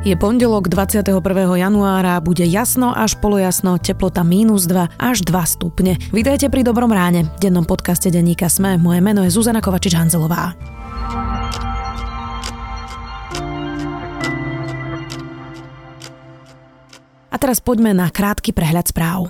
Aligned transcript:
Je 0.00 0.16
pondelok 0.16 0.72
21. 0.72 1.20
januára, 1.60 2.16
bude 2.24 2.48
jasno 2.48 2.88
až 2.96 3.20
polojasno, 3.20 3.76
teplota 3.76 4.24
mínus 4.24 4.64
2 4.64 4.96
až 4.96 5.20
2 5.28 5.36
stupne. 5.44 6.00
Vítajte 6.08 6.48
pri 6.48 6.64
Dobrom 6.64 6.88
ráne, 6.88 7.28
v 7.36 7.38
dennom 7.44 7.68
podcaste 7.68 8.08
Denníka 8.08 8.48
Sme. 8.48 8.80
Moje 8.80 9.04
meno 9.04 9.20
je 9.20 9.28
Zuzana 9.28 9.60
Kovačič-Hanzelová. 9.60 10.56
A 17.28 17.36
teraz 17.36 17.60
poďme 17.60 17.92
na 17.92 18.08
krátky 18.08 18.56
prehľad 18.56 18.88
správ. 18.88 19.28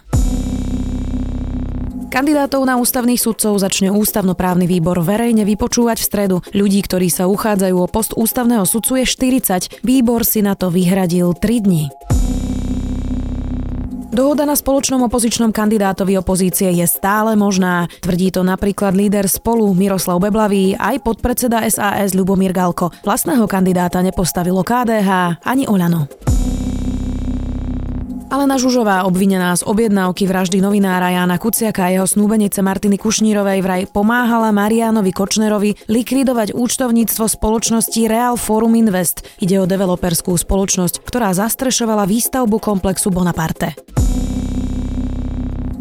Kandidátov 2.10 2.66
na 2.66 2.74
ústavných 2.74 3.22
sudcov 3.22 3.54
začne 3.62 3.94
ústavnoprávny 3.94 4.66
výbor 4.66 4.98
verejne 4.98 5.46
vypočúvať 5.46 6.02
v 6.02 6.08
stredu. 6.10 6.36
Ľudí, 6.50 6.82
ktorí 6.82 7.06
sa 7.06 7.30
uchádzajú 7.30 7.76
o 7.78 7.86
post 7.86 8.18
ústavného 8.18 8.66
sudcu 8.66 8.98
je 8.98 9.06
40. 9.06 9.86
Výbor 9.86 10.26
si 10.26 10.42
na 10.42 10.58
to 10.58 10.74
vyhradil 10.74 11.38
3 11.38 11.62
dní. 11.62 11.86
Dohoda 14.10 14.42
na 14.42 14.58
spoločnom 14.58 15.06
opozičnom 15.06 15.54
kandidátovi 15.54 16.18
opozície 16.18 16.66
je 16.74 16.82
stále 16.90 17.38
možná. 17.38 17.86
Tvrdí 18.02 18.34
to 18.34 18.42
napríklad 18.42 18.90
líder 18.90 19.30
spolu 19.30 19.70
Miroslav 19.70 20.18
Beblavý 20.18 20.74
aj 20.74 21.06
podpredseda 21.06 21.62
SAS 21.70 22.10
Ľubomír 22.18 22.50
Galko. 22.50 22.90
Vlastného 23.06 23.46
kandidáta 23.46 24.02
nepostavilo 24.02 24.66
KDH 24.66 25.40
ani 25.46 25.70
Olano. 25.70 26.10
Alena 28.30 28.62
Žužová, 28.62 29.10
obvinená 29.10 29.58
z 29.58 29.66
objednávky 29.66 30.30
vraždy 30.30 30.62
novinára 30.62 31.10
Jana 31.10 31.34
Kuciaka 31.34 31.90
a 31.90 31.92
jeho 31.92 32.06
snúbenice 32.06 32.62
Martiny 32.62 32.94
Kušnírovej 32.94 33.58
vraj 33.58 33.82
pomáhala 33.90 34.54
Marianovi 34.54 35.10
Kočnerovi 35.10 35.74
likvidovať 35.90 36.54
účtovníctvo 36.54 37.26
spoločnosti 37.26 38.00
Real 38.06 38.38
Forum 38.38 38.78
Invest. 38.78 39.26
Ide 39.42 39.58
o 39.58 39.66
developerskú 39.66 40.38
spoločnosť, 40.38 41.02
ktorá 41.02 41.34
zastrešovala 41.34 42.06
výstavbu 42.06 42.62
komplexu 42.62 43.10
Bonaparte. 43.10 43.74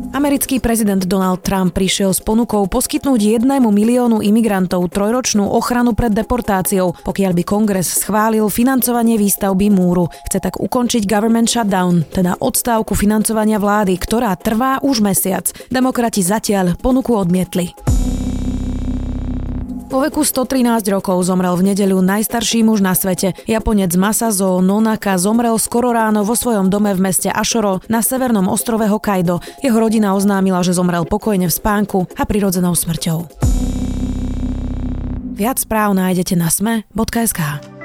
Americký 0.10 0.58
prezident 0.58 1.06
Donald 1.06 1.46
Trump 1.46 1.78
prišiel 1.78 2.18
s 2.18 2.22
ponukou 2.22 2.66
poskytnúť 2.66 3.40
jednému 3.40 3.70
miliónu 3.70 4.26
imigrantov 4.26 4.90
trojročnú 4.90 5.46
ochranu 5.46 5.94
pred 5.94 6.10
deportáciou, 6.10 6.98
pokiaľ 7.06 7.32
by 7.38 7.44
kongres 7.46 8.02
schválil 8.02 8.50
financovanie 8.50 9.22
výstavby 9.22 9.70
múru. 9.70 10.10
Chce 10.26 10.42
tak 10.42 10.58
ukončiť 10.58 11.06
government 11.06 11.54
shutdown, 11.54 12.10
teda 12.10 12.42
odstávku 12.42 12.98
financovania 12.98 13.62
vlády, 13.62 14.02
ktorá 14.02 14.34
trvá 14.34 14.82
už 14.82 15.06
mesiac. 15.06 15.46
Demokrati 15.70 16.26
zatiaľ 16.26 16.74
ponuku 16.82 17.14
odmietli. 17.14 17.99
Po 19.90 20.06
veku 20.06 20.22
113 20.22 20.86
rokov 20.94 21.18
zomrel 21.26 21.58
v 21.58 21.74
nedeľu 21.74 22.06
najstarší 22.06 22.62
muž 22.62 22.78
na 22.78 22.94
svete. 22.94 23.34
Japonec 23.50 23.90
Masazo 23.98 24.62
Nonaka 24.62 25.18
zomrel 25.18 25.58
skoro 25.58 25.90
ráno 25.90 26.22
vo 26.22 26.38
svojom 26.38 26.70
dome 26.70 26.94
v 26.94 27.10
meste 27.10 27.26
Ashoro 27.26 27.82
na 27.90 28.06
severnom 28.06 28.46
ostrove 28.54 28.86
Hokkaido. 28.86 29.42
Jeho 29.66 29.82
rodina 29.82 30.14
oznámila, 30.14 30.62
že 30.62 30.78
zomrel 30.78 31.10
pokojne 31.10 31.50
v 31.50 31.58
spánku 31.58 32.06
a 32.06 32.22
prirodzenou 32.22 32.78
smrťou. 32.78 33.34
Viac 35.34 35.58
správ 35.58 35.98
nájdete 35.98 36.38
na 36.38 36.54
sme.sk. 36.54 37.79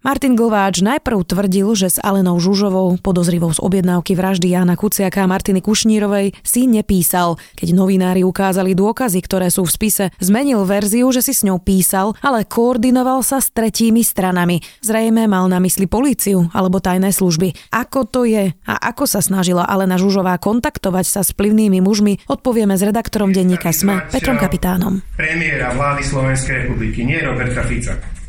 Martin 0.00 0.32
Glováč 0.32 0.80
najprv 0.80 1.28
tvrdil, 1.28 1.76
že 1.76 1.92
s 1.92 2.00
Alenou 2.00 2.40
Žužovou, 2.40 2.96
podozrivou 3.04 3.52
z 3.52 3.60
objednávky 3.60 4.16
vraždy 4.16 4.56
Jana 4.56 4.72
Kuciaka 4.72 5.20
a 5.20 5.28
Martiny 5.28 5.60
Kušnírovej, 5.60 6.40
si 6.40 6.64
nepísal. 6.64 7.36
Keď 7.52 7.76
novinári 7.76 8.24
ukázali 8.24 8.72
dôkazy, 8.72 9.20
ktoré 9.20 9.52
sú 9.52 9.68
v 9.68 9.76
spise, 9.76 10.04
zmenil 10.16 10.64
verziu, 10.64 11.04
že 11.12 11.20
si 11.20 11.36
s 11.36 11.44
ňou 11.44 11.60
písal, 11.60 12.16
ale 12.24 12.48
koordinoval 12.48 13.20
sa 13.20 13.44
s 13.44 13.52
tretími 13.52 14.00
stranami. 14.00 14.64
Zrejme 14.80 15.28
mal 15.28 15.44
na 15.52 15.60
mysli 15.60 15.84
políciu 15.84 16.48
alebo 16.56 16.80
tajné 16.80 17.12
služby. 17.12 17.68
Ako 17.68 18.08
to 18.08 18.24
je 18.24 18.56
a 18.56 18.74
ako 18.80 19.04
sa 19.04 19.20
snažila 19.20 19.68
Alena 19.68 20.00
Žužová 20.00 20.40
kontaktovať 20.40 21.04
sa 21.04 21.20
s 21.20 21.36
vplyvnými 21.36 21.84
mužmi, 21.84 22.24
odpovieme 22.24 22.72
s 22.72 22.88
redaktorom 22.88 23.36
denníka 23.36 23.68
SME 23.68 24.08
Petrom 24.08 24.40
Kapitánom. 24.40 25.04
Premiéra 25.20 25.76
vlády 25.76 26.08
Slovenskej 26.08 26.64
republiky, 26.64 27.04
nie 27.04 27.20
Roberta 27.20 27.60
Fica 27.68 28.19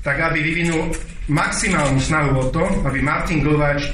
tak 0.00 0.16
aby 0.20 0.40
vyvinul 0.40 0.92
maximálnu 1.28 2.00
snahu 2.00 2.36
o 2.40 2.44
to, 2.48 2.64
aby 2.84 2.98
Martin 3.04 3.44
Glováč 3.44 3.92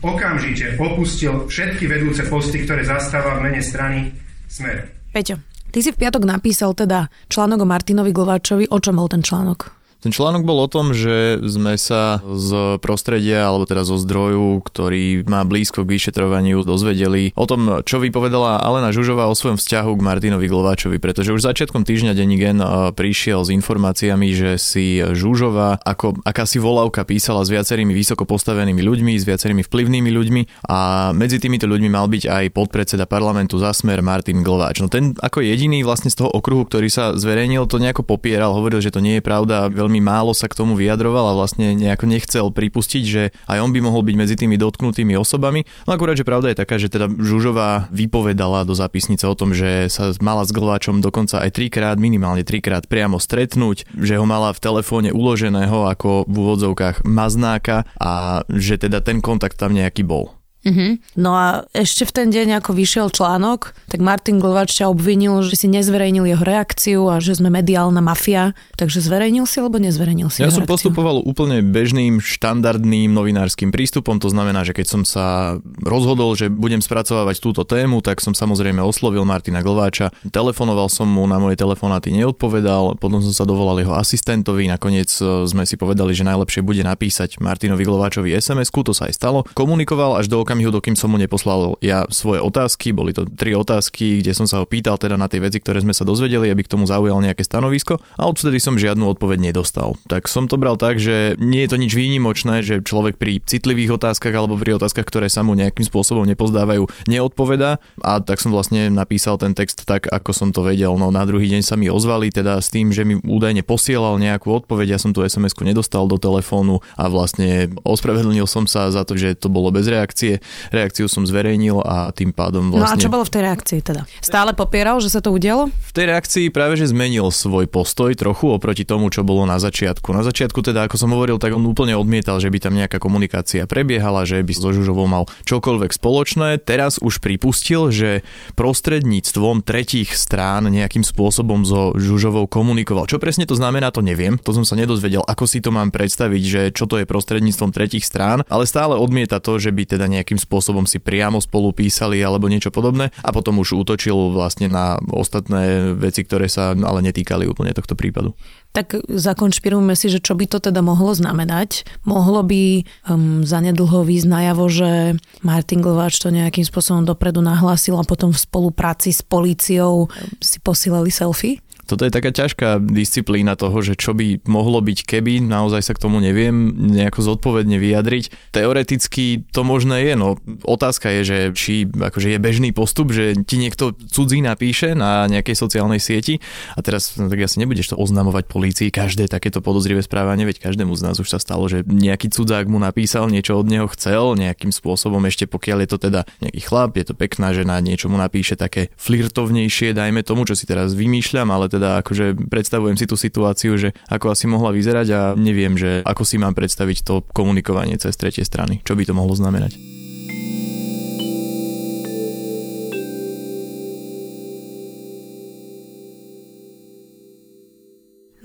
okamžite 0.00 0.76
opustil 0.80 1.46
všetky 1.46 1.84
vedúce 1.86 2.24
posty, 2.26 2.64
ktoré 2.64 2.84
zastáva 2.84 3.38
v 3.38 3.48
mene 3.48 3.60
strany 3.60 4.10
Smer. 4.50 4.90
Peťo, 5.14 5.38
ty 5.70 5.78
si 5.78 5.94
v 5.94 6.00
piatok 6.00 6.26
napísal 6.26 6.74
teda 6.74 7.06
článok 7.30 7.62
o 7.62 7.70
Martinovi 7.70 8.10
Glováčovi. 8.10 8.66
O 8.70 8.78
čom 8.82 8.98
bol 8.98 9.06
ten 9.06 9.22
článok? 9.22 9.79
Ten 10.00 10.16
článok 10.16 10.48
bol 10.48 10.64
o 10.64 10.68
tom, 10.68 10.96
že 10.96 11.36
sme 11.44 11.76
sa 11.76 12.24
z 12.24 12.80
prostredia, 12.80 13.44
alebo 13.44 13.68
teda 13.68 13.84
zo 13.84 14.00
zdroju, 14.00 14.64
ktorý 14.64 15.28
má 15.28 15.44
blízko 15.44 15.84
k 15.84 15.92
vyšetrovaniu, 16.00 16.64
dozvedeli 16.64 17.36
o 17.36 17.44
tom, 17.44 17.84
čo 17.84 18.00
vypovedala 18.00 18.64
Alena 18.64 18.96
Žužová 18.96 19.28
o 19.28 19.36
svojom 19.36 19.60
vzťahu 19.60 19.92
k 19.92 20.00
Martinovi 20.00 20.48
Glováčovi, 20.48 20.96
pretože 20.96 21.36
už 21.36 21.44
začiatkom 21.44 21.84
týždňa 21.84 22.16
Denní 22.16 22.40
Gen 22.40 22.64
prišiel 22.96 23.44
s 23.44 23.52
informáciami, 23.52 24.32
že 24.32 24.56
si 24.56 25.04
Žužová 25.04 25.84
ako 25.84 26.24
akási 26.24 26.56
volávka 26.56 27.04
písala 27.04 27.44
s 27.44 27.52
viacerými 27.52 27.92
vysoko 27.92 28.24
postavenými 28.24 28.80
ľuďmi, 28.80 29.20
s 29.20 29.28
viacerými 29.28 29.60
vplyvnými 29.68 30.08
ľuďmi 30.08 30.64
a 30.72 31.12
medzi 31.12 31.36
týmito 31.36 31.68
ľuďmi 31.68 31.92
mal 31.92 32.08
byť 32.08 32.24
aj 32.24 32.44
podpredseda 32.56 33.04
parlamentu 33.04 33.60
za 33.60 33.76
smer 33.76 34.00
Martin 34.00 34.40
Glováč. 34.40 34.80
No 34.80 34.88
ten 34.88 35.12
ako 35.20 35.44
jediný 35.44 35.84
vlastne 35.84 36.08
z 36.08 36.24
toho 36.24 36.32
okruhu, 36.32 36.64
ktorý 36.64 36.88
sa 36.88 37.12
zverejnil, 37.12 37.68
to 37.68 37.76
nejako 37.76 38.00
popieral, 38.00 38.56
hovoril, 38.56 38.80
že 38.80 38.94
to 38.94 39.04
nie 39.04 39.20
je 39.20 39.26
pravda, 39.26 39.68
veľmi 39.68 39.89
veľmi 39.90 40.06
málo 40.06 40.30
sa 40.30 40.46
k 40.46 40.54
tomu 40.54 40.78
vyjadroval 40.78 41.34
a 41.34 41.38
vlastne 41.42 41.74
nejako 41.74 42.06
nechcel 42.06 42.46
pripustiť, 42.54 43.02
že 43.02 43.34
aj 43.50 43.58
on 43.58 43.74
by 43.74 43.82
mohol 43.82 44.06
byť 44.06 44.14
medzi 44.14 44.38
tými 44.38 44.54
dotknutými 44.54 45.18
osobami. 45.18 45.66
No 45.90 45.98
akurát, 45.98 46.14
že 46.14 46.22
pravda 46.22 46.54
je 46.54 46.62
taká, 46.62 46.78
že 46.78 46.86
teda 46.86 47.10
Žužová 47.10 47.90
vypovedala 47.90 48.62
do 48.62 48.70
zápisnice 48.70 49.26
o 49.26 49.34
tom, 49.34 49.50
že 49.50 49.90
sa 49.90 50.14
mala 50.22 50.46
s 50.46 50.54
Glváčom 50.54 51.02
dokonca 51.02 51.42
aj 51.42 51.58
trikrát, 51.58 51.98
minimálne 51.98 52.46
trikrát 52.46 52.86
priamo 52.86 53.18
stretnúť, 53.18 53.90
že 53.98 54.14
ho 54.14 54.22
mala 54.22 54.54
v 54.54 54.62
telefóne 54.62 55.10
uloženého 55.10 55.90
ako 55.90 56.30
v 56.30 56.34
úvodzovkách 56.38 57.02
maznáka 57.02 57.82
a 57.98 58.46
že 58.46 58.78
teda 58.78 59.02
ten 59.02 59.18
kontakt 59.18 59.58
tam 59.58 59.74
nejaký 59.74 60.06
bol. 60.06 60.39
Uh-huh. 60.60 61.00
No 61.16 61.32
a 61.32 61.64
ešte 61.72 62.04
v 62.04 62.12
ten 62.12 62.28
deň, 62.28 62.60
ako 62.60 62.76
vyšiel 62.76 63.08
článok, 63.08 63.72
tak 63.88 64.04
Martin 64.04 64.36
Glovač 64.36 64.76
ťa 64.76 64.92
obvinil, 64.92 65.40
že 65.40 65.56
si 65.56 65.66
nezverejnil 65.72 66.28
jeho 66.28 66.44
reakciu 66.44 67.08
a 67.08 67.16
že 67.16 67.40
sme 67.40 67.48
mediálna 67.48 68.04
mafia. 68.04 68.52
Takže 68.76 69.00
zverejnil 69.00 69.48
si 69.48 69.56
alebo 69.60 69.80
nezverejnil 69.80 70.28
si 70.28 70.44
Ja 70.44 70.52
som 70.52 70.68
reakciu? 70.68 70.92
postupoval 70.92 71.24
úplne 71.24 71.64
bežným, 71.64 72.20
štandardným 72.20 73.08
novinárskym 73.08 73.72
prístupom. 73.72 74.20
To 74.20 74.28
znamená, 74.28 74.64
že 74.68 74.76
keď 74.76 74.86
som 74.86 75.02
sa 75.08 75.56
rozhodol, 75.80 76.36
že 76.36 76.52
budem 76.52 76.84
spracovávať 76.84 77.40
túto 77.40 77.64
tému, 77.64 78.04
tak 78.04 78.20
som 78.20 78.36
samozrejme 78.36 78.84
oslovil 78.84 79.24
Martina 79.24 79.64
Glováča. 79.64 80.12
Telefonoval 80.28 80.92
som 80.92 81.08
mu, 81.08 81.24
na 81.24 81.40
moje 81.40 81.56
telefonáty 81.56 82.12
neodpovedal, 82.12 83.00
potom 83.00 83.24
som 83.24 83.32
sa 83.32 83.48
dovolal 83.48 83.80
jeho 83.80 83.96
asistentovi. 83.96 84.68
Nakoniec 84.68 85.08
e, 85.20 85.48
sme 85.48 85.64
si 85.64 85.80
povedali, 85.80 86.12
že 86.12 86.26
najlepšie 86.28 86.60
bude 86.60 86.84
napísať 86.84 87.40
Martinovi 87.40 87.86
Glováčovi 87.86 88.34
SMS-ku, 88.36 88.84
to 88.84 88.92
sa 88.92 89.08
aj 89.08 89.16
stalo. 89.16 89.38
Komunikoval 89.56 90.20
až 90.20 90.28
do 90.28 90.42
okamihu, 90.50 90.74
dokým 90.74 90.98
som 90.98 91.14
mu 91.14 91.18
neposlal 91.22 91.78
ja 91.78 92.02
svoje 92.10 92.42
otázky, 92.42 92.90
boli 92.90 93.14
to 93.14 93.22
tri 93.22 93.54
otázky, 93.54 94.18
kde 94.18 94.34
som 94.34 94.50
sa 94.50 94.58
ho 94.58 94.66
pýtal 94.66 94.98
teda 94.98 95.14
na 95.14 95.30
tie 95.30 95.38
veci, 95.38 95.62
ktoré 95.62 95.78
sme 95.78 95.94
sa 95.94 96.02
dozvedeli, 96.02 96.50
aby 96.50 96.66
k 96.66 96.74
tomu 96.74 96.90
zaujal 96.90 97.22
nejaké 97.22 97.46
stanovisko 97.46 98.02
a 98.18 98.26
odvtedy 98.26 98.58
som 98.58 98.74
žiadnu 98.74 99.06
odpoveď 99.14 99.54
nedostal. 99.54 99.94
Tak 100.10 100.26
som 100.26 100.50
to 100.50 100.58
bral 100.58 100.74
tak, 100.74 100.98
že 100.98 101.38
nie 101.38 101.62
je 101.62 101.70
to 101.70 101.78
nič 101.78 101.94
výnimočné, 101.94 102.66
že 102.66 102.82
človek 102.82 103.14
pri 103.14 103.38
citlivých 103.46 103.94
otázkach 103.94 104.34
alebo 104.34 104.58
pri 104.58 104.74
otázkach, 104.74 105.06
ktoré 105.06 105.30
sa 105.30 105.46
mu 105.46 105.54
nejakým 105.54 105.86
spôsobom 105.86 106.26
nepozdávajú, 106.26 106.90
neodpoveda 107.06 107.78
a 108.02 108.12
tak 108.18 108.42
som 108.42 108.50
vlastne 108.50 108.90
napísal 108.90 109.38
ten 109.38 109.54
text 109.54 109.86
tak, 109.86 110.10
ako 110.10 110.34
som 110.34 110.50
to 110.50 110.66
vedel. 110.66 110.98
No 110.98 111.14
na 111.14 111.22
druhý 111.22 111.46
deň 111.46 111.62
sa 111.62 111.78
mi 111.78 111.86
ozvali 111.86 112.34
teda 112.34 112.58
s 112.58 112.74
tým, 112.74 112.90
že 112.90 113.06
mi 113.06 113.22
údajne 113.22 113.62
posielal 113.62 114.18
nejakú 114.18 114.50
odpoveď, 114.50 114.98
ja 114.98 114.98
som 114.98 115.14
tú 115.14 115.22
SMS-ku 115.22 115.62
nedostal 115.62 116.10
do 116.10 116.18
telefónu 116.18 116.82
a 116.98 117.06
vlastne 117.06 117.70
ospravedlnil 117.86 118.50
som 118.50 118.66
sa 118.66 118.90
za 118.90 119.06
to, 119.06 119.14
že 119.14 119.38
to 119.38 119.46
bolo 119.46 119.70
bez 119.70 119.86
reakcie 119.86 120.39
reakciu 120.74 121.06
som 121.06 121.24
zverejnil 121.24 121.80
a 121.84 122.10
tým 122.10 122.34
pádom 122.34 122.72
vlastne... 122.72 122.84
No 122.84 122.96
a 122.96 123.02
čo 123.02 123.12
bolo 123.12 123.24
v 123.26 123.32
tej 123.32 123.42
reakcii 123.46 123.80
teda? 123.84 124.02
Stále 124.20 124.52
popieral, 124.56 124.98
že 124.98 125.12
sa 125.12 125.20
to 125.22 125.30
udialo? 125.32 125.70
V 125.70 125.92
tej 125.92 126.10
reakcii 126.10 126.46
práve 126.50 126.80
že 126.80 126.90
zmenil 126.90 127.28
svoj 127.30 127.68
postoj 127.68 128.12
trochu 128.14 128.50
oproti 128.50 128.82
tomu, 128.86 129.12
čo 129.12 129.22
bolo 129.26 129.44
na 129.44 129.60
začiatku. 129.60 130.10
Na 130.14 130.24
začiatku 130.24 130.60
teda, 130.62 130.86
ako 130.86 130.96
som 130.96 131.10
hovoril, 131.12 131.36
tak 131.36 131.54
on 131.54 131.64
úplne 131.66 131.94
odmietal, 131.94 132.40
že 132.40 132.48
by 132.48 132.58
tam 132.62 132.74
nejaká 132.76 132.96
komunikácia 133.02 133.68
prebiehala, 133.68 134.24
že 134.24 134.40
by 134.40 134.52
so 134.56 134.70
Žužovou 134.70 135.06
mal 135.10 135.26
čokoľvek 135.46 135.90
spoločné. 135.96 136.62
Teraz 136.62 136.96
už 137.02 137.20
pripustil, 137.20 137.92
že 137.92 138.22
prostredníctvom 138.54 139.62
tretích 139.66 140.14
strán 140.14 140.70
nejakým 140.70 141.02
spôsobom 141.02 141.66
so 141.66 141.92
Žužovou 141.98 142.46
komunikoval. 142.46 143.10
Čo 143.10 143.20
presne 143.20 143.44
to 143.44 143.58
znamená, 143.58 143.90
to 143.90 144.00
neviem. 144.00 144.38
To 144.46 144.54
som 144.54 144.64
sa 144.64 144.78
nedozvedel, 144.78 145.26
ako 145.26 145.44
si 145.44 145.58
to 145.60 145.74
mám 145.74 145.90
predstaviť, 145.90 146.42
že 146.42 146.62
čo 146.70 146.86
to 146.86 147.02
je 147.02 147.08
prostredníctvom 147.08 147.70
tretích 147.74 148.06
strán, 148.06 148.46
ale 148.46 148.64
stále 148.64 148.96
odmieta 148.96 149.42
to, 149.42 149.58
že 149.58 149.74
by 149.74 149.84
teda 149.84 150.06
nejaké 150.06 150.29
nejakým 150.30 150.46
spôsobom 150.46 150.86
si 150.86 151.02
priamo 151.02 151.42
spolu 151.42 151.74
písali 151.74 152.22
alebo 152.22 152.46
niečo 152.46 152.70
podobné 152.70 153.10
a 153.18 153.34
potom 153.34 153.58
už 153.58 153.82
útočil 153.82 154.30
vlastne 154.30 154.70
na 154.70 154.94
ostatné 155.10 155.90
veci, 155.98 156.22
ktoré 156.22 156.46
sa 156.46 156.70
ale 156.70 157.02
netýkali 157.02 157.50
úplne 157.50 157.74
tohto 157.74 157.98
prípadu. 157.98 158.38
Tak 158.70 159.02
zakonšpirujme 159.10 159.98
si, 159.98 160.06
že 160.06 160.22
čo 160.22 160.38
by 160.38 160.46
to 160.46 160.62
teda 160.62 160.78
mohlo 160.86 161.10
znamenať. 161.10 161.82
Mohlo 162.06 162.46
by 162.46 162.86
um, 163.10 163.42
zanedlho 163.42 164.06
výjsť 164.06 164.28
najavo, 164.30 164.64
že 164.70 165.18
Martin 165.42 165.82
Glováč 165.82 166.22
to 166.22 166.30
nejakým 166.30 166.62
spôsobom 166.62 167.02
dopredu 167.02 167.42
nahlásil 167.42 167.98
a 167.98 168.06
potom 168.06 168.30
v 168.30 168.38
spolupráci 168.38 169.10
s 169.10 169.26
políciou 169.26 170.06
si 170.38 170.62
posílali 170.62 171.10
selfie? 171.10 171.58
Toto 171.90 172.06
je 172.06 172.14
taká 172.14 172.30
ťažká 172.30 172.78
disciplína 172.78 173.58
toho, 173.58 173.82
že 173.82 173.98
čo 173.98 174.14
by 174.14 174.46
mohlo 174.46 174.78
byť 174.78 175.02
keby, 175.02 175.42
naozaj 175.42 175.82
sa 175.82 175.92
k 175.98 176.02
tomu 176.06 176.22
neviem 176.22 176.70
nejako 176.94 177.34
zodpovedne 177.34 177.82
vyjadriť. 177.82 178.54
Teoreticky 178.54 179.42
to 179.50 179.66
možné 179.66 180.06
je, 180.06 180.14
no 180.14 180.38
otázka 180.62 181.10
je, 181.18 181.22
že 181.26 181.38
či 181.58 181.74
akože 181.90 182.30
je 182.30 182.38
bežný 182.38 182.70
postup, 182.70 183.10
že 183.10 183.34
ti 183.42 183.58
niekto 183.58 183.98
cudzí 184.06 184.38
napíše 184.38 184.94
na 184.94 185.26
nejakej 185.26 185.58
sociálnej 185.58 185.98
sieti 185.98 186.38
a 186.76 186.80
teraz 186.84 187.18
no, 187.18 187.26
tak 187.26 187.42
asi 187.42 187.58
nebudeš 187.58 187.90
to 187.90 187.98
oznamovať 187.98 188.46
polícii 188.46 188.94
každé 188.94 189.26
takéto 189.26 189.58
podozrivé 189.58 190.04
správanie, 190.04 190.46
veď 190.46 190.62
každému 190.62 190.94
z 190.94 191.10
nás 191.10 191.16
už 191.18 191.26
sa 191.26 191.42
stalo, 191.42 191.66
že 191.66 191.82
nejaký 191.82 192.30
cudzák 192.30 192.70
mu 192.70 192.78
napísal, 192.78 193.26
niečo 193.26 193.58
od 193.58 193.66
neho 193.66 193.90
chcel, 193.90 194.38
nejakým 194.38 194.70
spôsobom 194.70 195.24
ešte 195.26 195.48
pokiaľ 195.48 195.78
je 195.82 195.88
to 195.90 195.98
teda 195.98 196.20
nejaký 196.38 196.60
chlap, 196.62 196.94
je 196.94 197.04
to 197.10 197.14
pekná 197.16 197.50
žena, 197.50 197.82
niečo 197.82 198.06
mu 198.06 198.20
napíše 198.20 198.54
také 198.54 198.94
flirtovnejšie, 199.00 199.96
dajme 199.96 200.22
tomu, 200.22 200.44
čo 200.44 200.54
si 200.54 200.68
teraz 200.68 200.92
vymýšľam, 200.92 201.48
ale 201.48 201.72
teda 201.72 201.79
teda 201.80 202.04
akože 202.04 202.36
predstavujem 202.52 203.00
si 203.00 203.08
tú 203.08 203.16
situáciu, 203.16 203.80
že 203.80 203.96
ako 204.12 204.36
asi 204.36 204.44
mohla 204.44 204.68
vyzerať 204.68 205.06
a 205.16 205.20
neviem, 205.32 205.80
že 205.80 206.04
ako 206.04 206.28
si 206.28 206.36
mám 206.36 206.52
predstaviť 206.52 206.98
to 207.00 207.24
komunikovanie 207.32 207.96
cez 207.96 208.20
tretie 208.20 208.44
strany, 208.44 208.84
čo 208.84 208.92
by 208.92 209.08
to 209.08 209.16
mohlo 209.16 209.32
znamenať. 209.32 209.89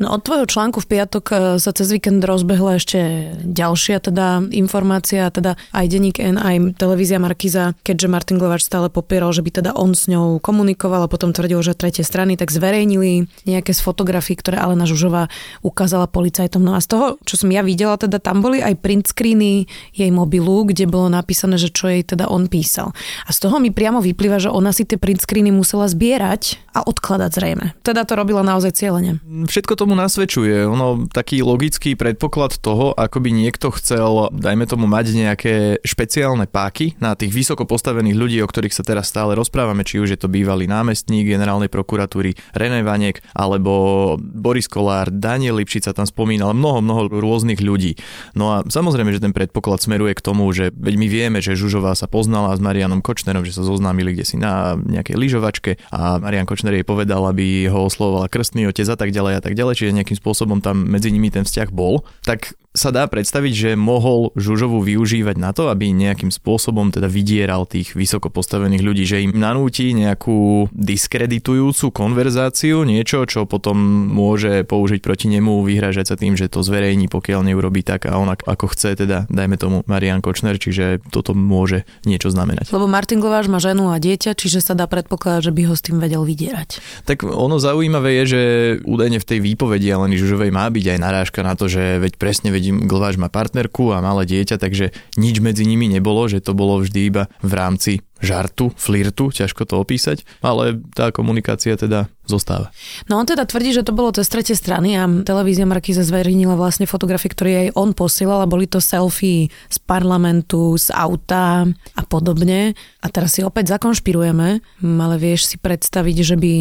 No 0.06 0.13
od 0.13 0.22
tvojho 0.22 0.46
článku 0.46 0.86
v 0.86 1.02
piatok 1.02 1.25
e, 1.34 1.36
sa 1.57 1.74
cez 1.74 1.90
víkend 1.90 2.22
rozbehla 2.22 2.78
ešte 2.78 3.34
ďalšia 3.42 3.98
teda 4.06 4.54
informácia, 4.54 5.25
teda 5.34 5.57
aj 5.74 5.86
denník 5.90 6.22
N, 6.22 6.38
aj 6.38 6.78
televízia 6.78 7.18
Markiza, 7.18 7.74
keďže 7.81 8.13
Martin 8.13 8.38
Glovač 8.38 8.62
stále 8.62 8.94
popieral, 8.94 9.34
že 9.34 9.42
by 9.42 9.50
teda 9.50 9.72
on 9.74 9.98
s 9.98 10.06
ňou 10.06 10.38
komunikoval 10.38 11.10
a 11.10 11.10
potom 11.10 11.34
tvrdil, 11.34 11.57
že 11.66 11.74
tretie 11.74 12.06
strany, 12.06 12.38
tak 12.38 12.54
zverejnili 12.54 13.25
nejaké 13.50 13.74
z 13.74 13.81
fotografií, 13.81 14.38
ktoré 14.38 14.62
Alena 14.62 14.86
Žužová 14.86 15.25
ukázala 15.66 16.06
policajtom. 16.06 16.62
No 16.62 16.78
a 16.78 16.86
z 16.86 16.94
toho, 16.94 17.06
čo 17.25 17.42
som 17.42 17.50
ja 17.50 17.66
videla, 17.66 17.98
teda 17.98 18.22
tam 18.22 18.46
boli 18.46 18.62
aj 18.62 18.78
print 18.78 19.10
screeny 19.10 19.66
jej 19.90 20.13
mobilu, 20.13 20.69
kde 20.69 20.86
bolo 20.86 21.10
napísané, 21.10 21.58
že 21.58 21.74
čo 21.74 21.90
jej 21.90 22.06
teda 22.06 22.30
on 22.30 22.46
písal. 22.46 22.94
A 23.25 23.34
z 23.34 23.42
toho 23.42 23.58
mi 23.58 23.74
priamo 23.74 24.06
vyplýva, 24.06 24.38
že 24.38 24.54
ona 24.54 24.69
si 24.69 24.86
tie 24.86 25.01
print 25.01 25.25
screeny 25.25 25.50
musela 25.50 25.90
zbierať 25.90 26.62
a 26.78 26.86
odkladať 26.86 27.31
zrejme. 27.34 27.66
Teda 27.81 28.06
to 28.06 28.13
robila 28.13 28.46
naozaj 28.46 28.78
cieľene. 28.78 29.18
Všetko 29.50 29.74
to 29.74 29.94
tomu 29.95 30.03
nasvedčuje. 30.03 30.68
Ono, 30.68 31.07
taký 31.07 31.39
logický 31.39 31.95
predpoklad 31.95 32.59
toho, 32.59 32.92
ako 32.92 33.24
by 33.24 33.31
niekto 33.31 33.71
chcel, 33.80 34.27
dajme 34.36 34.68
tomu, 34.68 34.92
mať 34.92 35.15
nejaké 35.15 35.56
špeciálne 35.88 36.51
páky 36.51 37.00
na 37.00 37.15
tých 37.15 37.31
vysoko 37.31 37.63
postavených 37.63 38.19
ľudí, 38.19 38.38
o 38.44 38.50
ktorých 38.51 38.75
sa 38.75 38.83
teraz 38.83 39.07
stále 39.07 39.39
rozprávame, 39.39 39.88
či 39.88 40.03
už 40.03 40.12
je 40.12 40.19
to 40.19 40.27
bývalý 40.27 40.68
námestník 40.68 41.31
generálnej 41.31 41.71
prokuratúry 41.71 42.36
René 42.51 42.83
Vanek, 42.83 43.24
alebo 43.31 43.71
Boris 44.19 44.68
Kolár, 44.68 45.07
Daniel 45.15 45.63
Lipšica 45.63 45.95
tam 45.95 46.03
spomínal, 46.03 46.51
mnoho, 46.51 46.83
mnoho 46.83 47.07
rôznych 47.07 47.63
ľudí. 47.63 47.95
No 48.36 48.51
a 48.51 48.68
samozrejme, 48.68 49.15
že 49.15 49.24
ten 49.24 49.31
predpoklad 49.31 49.80
smeruje 49.80 50.12
k 50.19 50.25
tomu, 50.25 50.51
že 50.51 50.75
veď 50.75 50.95
my 51.00 51.07
vieme, 51.07 51.39
že 51.39 51.56
Žužová 51.56 51.95
sa 51.95 52.12
poznala 52.12 52.51
s 52.51 52.59
Marianom 52.59 53.00
Kočnerom, 53.00 53.48
že 53.48 53.56
sa 53.56 53.63
zoznámili 53.63 54.12
kde 54.12 54.27
si 54.27 54.36
na 54.36 54.75
nejakej 54.75 55.15
lyžovačke 55.15 55.71
a 55.95 56.19
Marian 56.19 56.44
Kočner 56.44 56.75
jej 56.75 56.83
povedal, 56.83 57.24
aby 57.31 57.71
ho 57.71 57.88
oslovovala 57.88 58.27
krstný 58.27 58.68
otec 58.68 58.91
a 58.91 58.98
tak 59.00 59.15
ďalej 59.15 59.39
a 59.39 59.41
tak 59.41 59.56
ďalej 59.56 59.85
čiže 59.85 59.85
nejakým 59.94 60.18
spôsobom 60.18 60.64
tam 60.64 60.88
medzi 60.88 61.12
nimi 61.12 61.30
ten 61.30 61.44
vzťah 61.46 61.70
bol, 61.70 62.02
tak 62.24 62.56
sa 62.75 62.92
dá 62.92 63.07
predstaviť, 63.07 63.54
že 63.56 63.72
mohol 63.80 64.36
Žužovu 64.36 64.83
využívať 64.83 65.39
na 65.39 65.56
to, 65.56 65.72
aby 65.72 65.95
nejakým 65.95 66.30
spôsobom 66.30 66.92
teda 66.92 67.07
vydieral 67.07 67.63
tých 67.66 67.95
vysoko 67.95 68.27
postavených 68.27 68.83
ľudí, 68.83 69.04
že 69.07 69.24
im 69.24 69.31
nanúti 69.31 69.95
nejakú 69.95 70.69
diskreditujúcu 70.75 71.95
konverzáciu, 71.95 72.83
niečo, 72.83 73.24
čo 73.24 73.48
potom 73.48 73.80
môže 74.12 74.68
použiť 74.68 75.00
proti 75.00 75.31
nemu, 75.31 75.63
vyhražať 75.63 76.13
sa 76.13 76.16
tým, 76.19 76.36
že 76.36 76.51
to 76.51 76.62
zverejní, 76.62 77.07
pokiaľ 77.07 77.48
neurobí 77.48 77.81
tak 77.81 78.12
a 78.12 78.19
on 78.19 78.36
ako 78.36 78.75
chce, 78.75 79.00
teda 79.00 79.25
dajme 79.31 79.56
tomu 79.56 79.88
Marian 79.88 80.19
Kočner, 80.19 80.60
čiže 80.60 81.00
toto 81.10 81.31
môže 81.31 81.88
niečo 82.04 82.27
znamenať. 82.27 82.69
Lebo 82.75 82.92
Martin 82.92 83.24
Glováš 83.24 83.48
má 83.48 83.63
ženu 83.63 83.89
a 83.89 83.98
dieťa, 83.98 84.36
čiže 84.36 84.60
sa 84.60 84.75
dá 84.75 84.86
predpokladať, 84.92 85.48
že 85.48 85.56
by 85.56 85.62
ho 85.72 85.74
s 85.74 85.81
tým 85.81 85.98
vedel 86.04 86.27
vydierať. 86.27 86.83
Tak 87.07 87.24
ono 87.24 87.56
zaujímavé 87.56 88.19
je, 88.22 88.24
že 88.27 88.42
údajne 88.83 89.24
v 89.24 89.25
tej 89.25 89.39
výpovedi 89.39 89.88
Aleny 89.88 90.19
Žužovej 90.19 90.51
má 90.51 90.68
byť 90.68 90.86
aj 90.98 91.00
narážka 91.00 91.39
na 91.39 91.56
to, 91.56 91.72
že 91.72 92.01
veď 92.04 92.19
presne 92.19 92.50
veď 92.51 92.64
vidím, 92.65 92.89
Glváč 92.89 93.21
má 93.21 93.29
partnerku 93.29 93.94
a 93.94 94.01
malé 94.01 94.25
dieťa, 94.25 94.57
takže 94.57 94.89
nič 95.21 95.38
medzi 95.38 95.69
nimi 95.69 95.85
nebolo, 95.85 96.25
že 96.25 96.41
to 96.41 96.57
bolo 96.57 96.81
vždy 96.81 97.00
iba 97.13 97.29
v 97.45 97.51
rámci 97.53 97.91
žartu, 98.23 98.71
flirtu, 98.79 99.31
ťažko 99.31 99.67
to 99.67 99.75
opísať, 99.79 100.23
ale 100.39 100.79
tá 100.95 101.12
komunikácia 101.12 101.75
teda 101.75 102.07
zostáva. 102.25 102.73
No 103.06 103.21
on 103.21 103.27
teda 103.29 103.45
tvrdí, 103.45 103.75
že 103.75 103.85
to 103.85 103.94
bolo 103.94 104.09
cez 104.09 104.25
tretie 104.31 104.57
strany 104.57 104.97
a 104.97 105.06
televízia 105.06 105.69
Markiza 105.69 106.01
zverejnila 106.01 106.57
vlastne 106.57 106.89
fotografie, 106.89 107.29
ktoré 107.29 107.69
aj 107.69 107.77
on 107.77 107.94
posielal 107.94 108.41
a 108.41 108.50
boli 108.50 108.65
to 108.65 108.81
selfie 108.81 109.53
z 109.69 109.77
parlamentu, 109.85 110.73
z 110.79 110.89
auta 110.95 111.69
a 111.94 112.01
podobne. 112.07 112.73
A 113.03 113.07
teraz 113.13 113.38
si 113.38 113.45
opäť 113.45 113.77
zakonšpirujeme, 113.77 114.50
ale 114.81 115.15
vieš 115.21 115.53
si 115.53 115.57
predstaviť, 115.62 116.17
že 116.25 116.35
by 116.39 116.53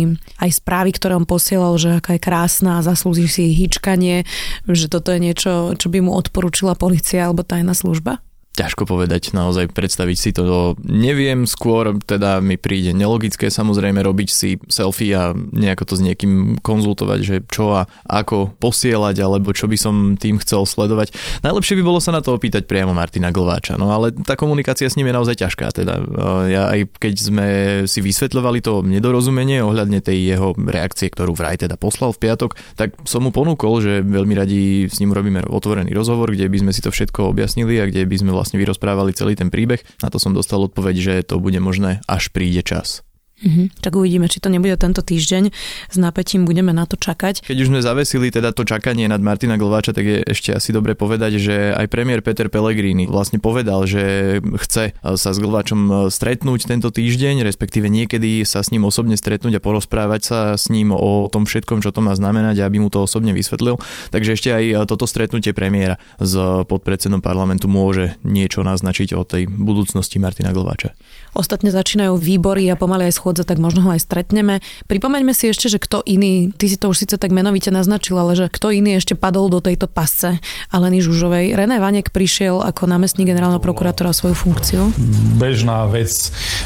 aj 0.45 0.51
správy, 0.53 0.91
ktoré 0.93 1.17
on 1.17 1.25
posielal, 1.25 1.81
že 1.81 1.97
aká 1.97 2.21
je 2.21 2.25
krásna 2.25 2.85
zaslúži 2.85 3.31
si 3.31 3.45
hýčkanie, 3.57 4.29
že 4.69 4.87
toto 4.93 5.15
je 5.17 5.21
niečo, 5.23 5.73
čo 5.81 5.89
by 5.89 6.05
mu 6.05 6.13
odporúčila 6.13 6.77
policia 6.77 7.25
alebo 7.25 7.41
tajná 7.41 7.73
služba? 7.73 8.21
Ťažko 8.55 8.87
povedať, 8.87 9.35
naozaj 9.35 9.75
predstaviť 9.75 10.17
si 10.17 10.31
to. 10.31 10.79
Neviem, 10.87 11.45
skôr 11.45 11.99
teda 12.07 12.39
mi 12.39 12.55
príde 12.55 12.95
nelogické 12.95 13.51
samozrejme 13.51 13.99
robiť 13.99 14.29
si 14.31 14.51
selfie 14.71 15.11
a 15.11 15.35
nejako 15.35 15.85
to 15.91 15.95
s 15.99 16.03
niekým 16.07 16.63
konzultovať, 16.63 17.21
že 17.21 17.37
čo 17.51 17.75
a 17.75 17.91
ako 18.07 18.55
posielať, 18.63 19.19
alebo 19.19 19.51
čo 19.51 19.67
by 19.67 19.75
som 19.75 19.95
tým 20.15 20.39
chcel 20.39 20.63
sledovať. 20.65 21.11
Najlepšie 21.43 21.75
by 21.79 21.83
bolo 21.83 21.99
sa 21.99 22.15
na 22.15 22.23
to 22.23 22.39
opýtať 22.39 22.71
priamo 22.71 22.95
Martina 22.95 23.35
Glváča, 23.35 23.75
no 23.75 23.91
ale 23.91 24.15
tá 24.15 24.39
komunikácia 24.39 24.87
s 24.87 24.95
ním 24.95 25.11
je 25.11 25.17
naozaj 25.19 25.37
ťažká. 25.43 25.75
Teda 25.75 25.99
ja 26.47 26.71
aj 26.71 26.95
keď 27.03 27.15
sme 27.19 27.49
si 27.91 27.99
vysvetľovali 27.99 28.63
to 28.63 28.87
nedorozumenie 28.87 29.67
ohľadne 29.67 29.99
tej 29.99 30.31
jeho 30.31 30.55
reakcie, 30.55 31.11
ktorú 31.11 31.35
vraj 31.35 31.59
teda 31.59 31.75
poslal 31.75 32.15
v 32.15 32.23
piatok, 32.31 32.55
tak 32.79 32.95
som 33.03 33.27
mu 33.27 33.35
ponúkol, 33.35 33.83
že 33.83 34.07
veľmi 34.07 34.35
radi 34.39 34.87
s 34.87 35.03
ním 35.03 35.11
robíme 35.11 35.43
otvorený 35.51 35.91
rozhovor, 35.91 36.31
kde 36.31 36.47
by 36.47 36.59
sme 36.63 36.71
si 36.71 36.81
to 36.85 36.95
všetko 36.95 37.35
objasnili 37.35 37.83
a 37.83 37.89
kde 37.91 38.07
by 38.07 38.17
sme 38.21 38.31
vlastne 38.31 38.44
vyrozprávali 38.53 39.17
celý 39.17 39.39
ten 39.39 39.49
príbeh. 39.49 39.81
Na 40.05 40.13
to 40.13 40.21
som 40.21 40.37
dostal 40.37 40.61
odpoveď, 40.61 40.97
že 41.01 41.15
to 41.25 41.41
bude 41.41 41.57
možné, 41.63 42.05
až 42.05 42.29
príde 42.29 42.61
čas. 42.61 43.01
Mm-hmm. 43.43 43.83
Tak 43.83 43.99
uvidíme, 43.99 44.31
či 44.31 44.39
to 44.39 44.47
nebude 44.47 44.79
tento 44.79 45.03
týždeň. 45.03 45.51
S 45.91 45.97
napätím 45.99 46.47
budeme 46.47 46.71
na 46.71 46.87
to 46.87 46.95
čakať. 46.95 47.43
Keď 47.43 47.59
už 47.61 47.69
sme 47.69 47.81
zavesili 47.83 48.31
teda 48.31 48.55
to 48.55 48.63
čakanie 48.63 49.11
nad 49.11 49.19
Martina 49.19 49.59
Glváča, 49.59 49.91
tak 49.91 50.07
je 50.07 50.19
ešte 50.23 50.55
asi 50.55 50.71
dobre 50.71 50.95
povedať, 50.95 51.43
že 51.43 51.57
aj 51.75 51.91
premiér 51.91 52.23
Peter 52.23 52.47
Pellegrini 52.47 53.11
vlastne 53.11 53.43
povedal, 53.43 53.85
že 53.91 54.39
chce 54.65 54.95
sa 54.97 55.31
s 55.35 55.39
Glváčom 55.43 56.09
stretnúť 56.09 56.71
tento 56.71 56.95
týždeň, 56.95 57.43
respektíve 57.43 57.91
niekedy 57.91 58.47
sa 58.47 58.63
s 58.63 58.71
ním 58.71 58.87
osobne 58.87 59.19
stretnúť 59.19 59.59
a 59.59 59.65
porozprávať 59.65 60.21
sa 60.23 60.39
s 60.55 60.71
ním 60.71 60.95
o 60.95 61.27
tom 61.29 61.45
všetkom, 61.45 61.83
čo 61.83 61.91
to 61.91 62.01
má 62.01 62.15
znamenať, 62.15 62.63
aby 62.63 62.79
mu 62.81 62.89
to 62.89 63.03
osobne 63.03 63.35
vysvetlil. 63.35 63.83
Takže 64.15 64.39
ešte 64.39 64.49
aj 64.55 64.89
toto 64.89 65.05
stretnutie 65.11 65.51
premiéra 65.51 65.99
s 66.23 66.39
podpredsedom 66.71 67.21
parlamentu 67.21 67.67
môže 67.69 68.17
niečo 68.23 68.63
naznačiť 68.63 69.13
o 69.19 69.27
tej 69.27 69.51
budúcnosti 69.51 70.17
Martina 70.23 70.55
Glváča. 70.55 70.97
Ostatne 71.35 71.75
začínajú 71.75 72.15
výbory 72.15 72.71
a 72.71 72.79
pomaly 72.79 73.11
aj 73.11 73.24
schôdza, 73.25 73.49
tak 73.49 73.57
možno 73.57 73.89
ho 73.89 73.97
aj 73.97 74.05
stretneme. 74.05 74.61
Pripomeňme 74.85 75.33
si 75.33 75.49
ešte, 75.49 75.73
že 75.73 75.81
kto 75.81 76.05
iný, 76.05 76.53
ty 76.53 76.69
si 76.69 76.77
to 76.77 76.93
už 76.93 77.09
síce 77.09 77.17
tak 77.17 77.33
menovite 77.33 77.73
naznačil, 77.73 78.21
ale 78.21 78.37
že 78.37 78.53
kto 78.53 78.69
iný 78.69 79.01
ešte 79.01 79.17
padol 79.17 79.49
do 79.49 79.65
tejto 79.65 79.89
pasce 79.89 80.45
Aleny 80.69 81.01
Žužovej. 81.01 81.57
René 81.57 81.81
Vanek 81.81 82.13
prišiel 82.13 82.61
ako 82.61 82.85
námestník 82.85 83.33
generálneho 83.33 83.65
prokurátora 83.65 84.13
svoju 84.13 84.37
funkciu. 84.37 84.93
Bežná 85.41 85.89
vec, 85.89 86.13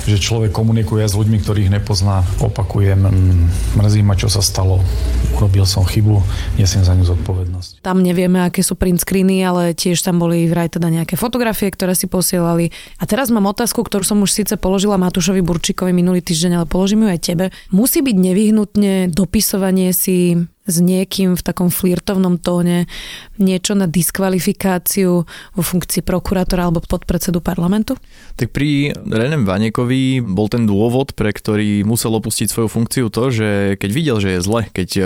že 0.02 0.18
človek 0.18 0.50
komunikuje 0.50 1.06
s 1.06 1.14
ľuďmi, 1.14 1.38
ktorých 1.46 1.70
nepozná. 1.70 2.26
Opakujem, 2.42 3.06
mrzí 3.78 4.02
ma, 4.02 4.18
čo 4.18 4.26
sa 4.26 4.42
stalo. 4.42 4.82
Urobil 5.38 5.62
som 5.62 5.86
chybu, 5.86 6.18
nesiem 6.58 6.82
za 6.82 6.98
ňu 6.98 7.06
zodpovednosť. 7.06 7.86
Tam 7.86 8.02
nevieme, 8.02 8.42
aké 8.42 8.66
sú 8.66 8.74
print 8.74 9.06
screeny, 9.06 9.46
ale 9.46 9.78
tiež 9.78 10.02
tam 10.02 10.18
boli 10.18 10.50
vraj 10.50 10.74
teda 10.74 10.90
nejaké 10.90 11.14
fotografie, 11.14 11.70
ktoré 11.70 11.94
si 11.94 12.10
posielali. 12.10 12.74
A 12.98 13.06
teraz 13.06 13.30
mám 13.30 13.46
otázku, 13.46 13.84
ktorú 13.86 14.02
som 14.02 14.18
už 14.24 14.34
síce 14.34 14.58
položila 14.58 14.98
Matúšovi 14.98 15.44
Burčíkovi 15.44 15.92
minulý 15.92 16.24
týždeň, 16.24 16.47
ale 16.54 16.66
položím 16.68 17.04
ju 17.04 17.08
aj 17.12 17.20
tebe. 17.20 17.44
Musí 17.74 18.00
byť 18.00 18.16
nevyhnutne 18.16 18.92
dopisovanie 19.12 19.92
si 19.92 20.38
s 20.68 20.76
niekým 20.84 21.34
v 21.34 21.42
takom 21.42 21.72
flirtovnom 21.72 22.36
tóne 22.36 22.84
niečo 23.40 23.72
na 23.72 23.88
diskvalifikáciu 23.88 25.24
vo 25.26 25.62
funkcii 25.64 26.04
prokurátora 26.04 26.68
alebo 26.68 26.84
podpredsedu 26.84 27.40
parlamentu? 27.40 27.96
Tak 28.36 28.52
pri 28.52 28.92
Renem 28.94 29.48
Vanekovi 29.48 30.20
bol 30.20 30.52
ten 30.52 30.68
dôvod, 30.68 31.16
pre 31.16 31.32
ktorý 31.32 31.82
musel 31.88 32.12
opustiť 32.12 32.52
svoju 32.52 32.68
funkciu 32.68 33.08
to, 33.08 33.32
že 33.32 33.80
keď 33.80 33.90
videl, 33.90 34.16
že 34.20 34.36
je 34.36 34.44
zle, 34.44 34.68
keď 34.68 34.88
e, 34.94 35.02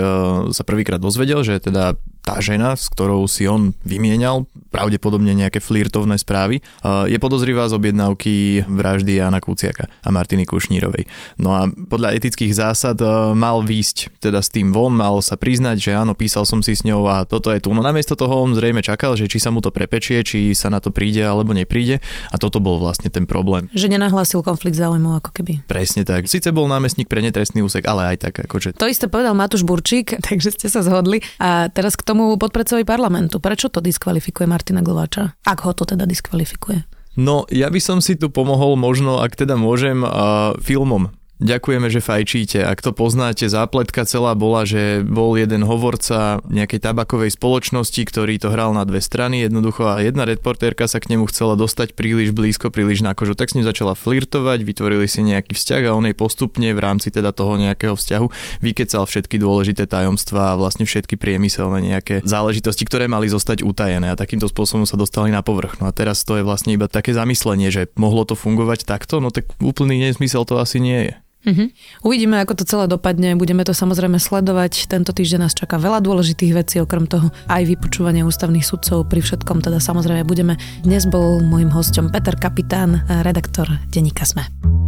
sa 0.51 0.63
prvýkrát 0.67 0.99
dozvedel, 0.99 1.47
že 1.47 1.63
teda 1.63 1.95
tá 2.23 2.39
žena, 2.39 2.79
s 2.79 2.87
ktorou 2.87 3.27
si 3.27 3.43
on 3.51 3.75
vymienial 3.83 4.47
pravdepodobne 4.71 5.35
nejaké 5.35 5.59
flirtovné 5.59 6.15
správy, 6.15 6.63
je 7.05 7.17
podozrivá 7.19 7.67
z 7.67 7.75
objednávky 7.75 8.63
vraždy 8.63 9.19
Jana 9.19 9.43
Kuciaka 9.43 9.91
a 10.01 10.09
Martiny 10.09 10.47
Kušnírovej. 10.47 11.03
No 11.35 11.51
a 11.51 11.67
podľa 11.67 12.15
etických 12.15 12.55
zásad 12.55 12.97
mal 13.35 13.61
výjsť 13.61 14.23
teda 14.23 14.39
s 14.39 14.49
tým 14.49 14.71
von, 14.71 14.95
mal 14.95 15.19
sa 15.19 15.35
priznať, 15.53 15.77
že 15.77 15.91
áno, 15.93 16.17
písal 16.17 16.49
som 16.49 16.65
si 16.65 16.73
s 16.73 16.81
ňou 16.81 17.05
a 17.05 17.29
toto 17.29 17.53
je 17.53 17.61
tu. 17.61 17.69
No 17.77 17.85
namiesto 17.85 18.17
toho 18.17 18.41
on 18.41 18.57
zrejme 18.57 18.81
čakal, 18.81 19.13
že 19.13 19.29
či 19.29 19.37
sa 19.37 19.53
mu 19.53 19.61
to 19.61 19.69
prepečie, 19.69 20.25
či 20.25 20.57
sa 20.57 20.73
na 20.73 20.81
to 20.81 20.89
príde 20.89 21.21
alebo 21.21 21.53
nepríde 21.53 22.01
a 22.33 22.35
toto 22.41 22.57
bol 22.57 22.81
vlastne 22.81 23.13
ten 23.13 23.29
problém. 23.29 23.69
Že 23.69 23.93
nenahlásil 23.93 24.41
konflikt 24.41 24.81
záujmov 24.81 25.21
ako 25.21 25.29
keby. 25.29 25.61
Presne 25.69 26.09
tak. 26.09 26.25
Sice 26.25 26.49
bol 26.49 26.65
námestník 26.65 27.05
pre 27.05 27.21
netrestný 27.21 27.61
úsek, 27.61 27.85
ale 27.85 28.17
aj 28.17 28.25
tak 28.25 28.33
akože... 28.49 28.73
To 28.81 28.89
isté 28.89 29.05
povedal 29.05 29.37
Matúš 29.37 29.61
Burčík, 29.61 30.17
takže 30.25 30.57
ste 30.57 30.73
sa 30.73 30.81
zhodli. 30.81 31.21
A 31.37 31.69
teraz 31.69 31.93
k 31.93 32.01
tomu 32.01 32.33
podpredsedovi 32.41 32.81
parlamentu. 32.81 33.37
Prečo 33.37 33.69
to 33.69 33.77
diskvalifikuje 33.77 34.49
Martina 34.49 34.81
Glováča? 34.81 35.37
Ak 35.45 35.61
ho 35.69 35.77
to 35.77 35.85
teda 35.85 36.09
diskvalifikuje? 36.09 36.81
No, 37.13 37.45
ja 37.53 37.69
by 37.69 37.77
som 37.77 38.01
si 38.01 38.17
tu 38.17 38.33
pomohol 38.33 38.73
možno, 38.73 39.21
ak 39.21 39.37
teda 39.37 39.53
môžem, 39.53 40.01
uh, 40.01 40.57
filmom. 40.57 41.13
Ďakujeme, 41.41 41.89
že 41.89 41.99
fajčíte. 41.99 42.61
Ak 42.61 42.85
to 42.85 42.93
poznáte, 42.93 43.49
zápletka 43.49 44.05
celá 44.05 44.37
bola, 44.37 44.69
že 44.69 45.01
bol 45.01 45.33
jeden 45.33 45.65
hovorca 45.65 46.39
nejakej 46.45 46.79
tabakovej 46.85 47.33
spoločnosti, 47.33 47.99
ktorý 48.05 48.37
to 48.37 48.53
hral 48.53 48.71
na 48.71 48.85
dve 48.85 49.01
strany 49.01 49.43
jednoducho 49.43 49.89
a 49.89 49.99
jedna 50.05 50.29
reportérka 50.29 50.85
sa 50.85 51.01
k 51.01 51.09
nemu 51.11 51.25
chcela 51.33 51.57
dostať 51.57 51.97
príliš 51.97 52.37
blízko, 52.37 52.69
príliš 52.69 53.01
na 53.01 53.17
kožu. 53.17 53.33
Tak 53.33 53.49
s 53.49 53.57
ním 53.57 53.65
začala 53.65 53.97
flirtovať, 53.97 54.61
vytvorili 54.61 55.09
si 55.09 55.25
nejaký 55.25 55.57
vzťah 55.57 55.89
a 55.89 55.97
on 55.97 56.05
jej 56.05 56.13
postupne 56.13 56.69
v 56.69 56.79
rámci 56.79 57.09
teda 57.09 57.33
toho 57.33 57.57
nejakého 57.57 57.97
vzťahu 57.97 58.25
vykecal 58.61 59.03
všetky 59.09 59.41
dôležité 59.41 59.89
tajomstvá 59.89 60.53
a 60.53 60.59
vlastne 60.61 60.85
všetky 60.85 61.17
priemyselné 61.17 61.81
nejaké 61.81 62.21
záležitosti, 62.23 62.85
ktoré 62.85 63.09
mali 63.09 63.25
zostať 63.27 63.65
utajené 63.65 64.13
a 64.13 64.19
takýmto 64.19 64.47
spôsobom 64.47 64.85
sa 64.85 65.01
dostali 65.01 65.33
na 65.33 65.41
povrch. 65.41 65.81
No 65.81 65.89
a 65.89 65.95
teraz 65.97 66.21
to 66.23 66.37
je 66.37 66.45
vlastne 66.45 66.77
iba 66.77 66.85
také 66.85 67.11
zamyslenie, 67.11 67.73
že 67.73 67.89
mohlo 67.97 68.21
to 68.23 68.37
fungovať 68.37 68.85
takto, 68.85 69.17
no 69.17 69.33
tak 69.33 69.49
úplný 69.59 69.97
nezmysel 69.97 70.45
to 70.45 70.61
asi 70.61 70.77
nie 70.77 71.11
je. 71.11 71.13
Uh-huh. 71.43 71.67
Uvidíme, 72.07 72.39
ako 72.39 72.55
to 72.55 72.63
celé 72.63 72.87
dopadne. 72.87 73.35
Budeme 73.35 73.67
to 73.67 73.75
samozrejme 73.75 74.15
sledovať. 74.15 74.87
Tento 74.87 75.11
týždeň 75.11 75.39
nás 75.43 75.53
čaká 75.53 75.75
veľa 75.75 75.99
dôležitých 75.99 76.55
vecí, 76.55 76.79
okrem 76.79 77.03
toho 77.03 77.35
aj 77.51 77.67
vypočúvanie 77.67 78.23
ústavných 78.23 78.63
sudcov. 78.63 79.11
Pri 79.11 79.19
všetkom 79.19 79.59
teda 79.59 79.83
samozrejme 79.83 80.23
budeme. 80.23 80.55
Dnes 80.87 81.03
bol 81.03 81.43
môjim 81.43 81.71
hostom 81.71 82.07
Peter 82.07 82.35
Kapitán, 82.39 83.03
redaktor 83.27 83.67
denníka 83.91 84.23
SME. 84.23 84.82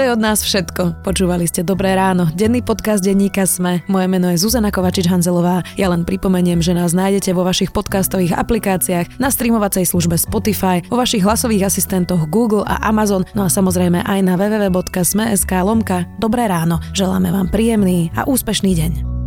To 0.00 0.08
je 0.08 0.16
od 0.16 0.24
nás 0.24 0.40
všetko. 0.40 1.04
Počúvali 1.04 1.44
ste 1.44 1.60
Dobré 1.60 1.92
ráno. 1.92 2.24
Denný 2.32 2.64
podcast 2.64 3.04
denníka 3.04 3.44
Sme. 3.44 3.84
Moje 3.84 4.08
meno 4.08 4.32
je 4.32 4.40
Zuzana 4.40 4.72
Kovačič-Hanzelová. 4.72 5.60
Ja 5.76 5.92
len 5.92 6.08
pripomeniem, 6.08 6.64
že 6.64 6.72
nás 6.72 6.96
nájdete 6.96 7.36
vo 7.36 7.44
vašich 7.44 7.68
podcastových 7.68 8.32
aplikáciách, 8.32 9.20
na 9.20 9.28
streamovacej 9.28 9.84
službe 9.84 10.16
Spotify, 10.16 10.80
vo 10.88 10.96
vašich 10.96 11.20
hlasových 11.20 11.68
asistentoch 11.68 12.32
Google 12.32 12.64
a 12.64 12.80
Amazon, 12.88 13.28
no 13.36 13.44
a 13.44 13.52
samozrejme 13.52 14.00
aj 14.00 14.24
na 14.24 14.40
www.sme.sk 14.40 15.52
lomka. 15.60 16.08
Dobré 16.16 16.48
ráno. 16.48 16.80
Želáme 16.96 17.28
vám 17.28 17.52
príjemný 17.52 18.08
a 18.16 18.24
úspešný 18.24 18.72
deň. 18.72 19.19